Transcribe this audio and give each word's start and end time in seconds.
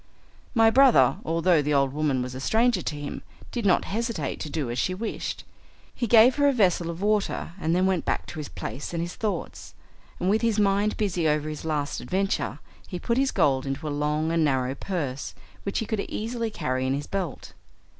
My 0.55 0.71
brother, 0.71 1.17
although 1.23 1.61
the 1.61 1.75
old 1.75 1.93
woman 1.93 2.23
was 2.23 2.33
a 2.33 2.39
stranger 2.39 2.81
to 2.81 2.95
him, 2.99 3.21
did 3.51 3.67
not 3.67 3.85
hesitate 3.85 4.39
to 4.39 4.49
do 4.49 4.71
as 4.71 4.79
she 4.79 4.95
wished. 4.95 5.43
He 5.93 6.07
gave 6.07 6.37
her 6.37 6.47
a 6.47 6.51
vessel 6.53 6.89
of 6.89 7.03
water 7.03 7.51
and 7.61 7.75
then 7.75 7.85
went 7.85 8.03
back 8.03 8.25
to 8.25 8.39
his 8.39 8.49
place 8.49 8.93
and 8.95 9.01
his 9.03 9.13
thoughts, 9.13 9.75
and 10.19 10.27
with 10.27 10.41
his 10.41 10.57
mind 10.57 10.97
busy 10.97 11.27
over 11.27 11.47
his 11.49 11.65
last 11.65 12.01
adventure, 12.01 12.57
he 12.87 12.97
put 12.97 13.19
his 13.19 13.29
gold 13.29 13.63
into 13.67 13.87
a 13.87 13.93
long 13.93 14.31
and 14.31 14.43
narrow 14.43 14.73
purse, 14.73 15.35
which 15.61 15.77
he 15.77 15.85
could 15.85 15.99
easily 15.99 16.49
carry 16.49 16.87
in 16.87 16.95
his 16.95 17.05
belt. 17.05 17.53